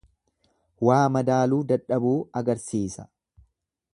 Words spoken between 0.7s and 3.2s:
Waa madaaluu dadhabuu agarsiisa.